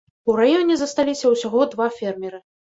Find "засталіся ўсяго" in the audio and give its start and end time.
0.79-1.61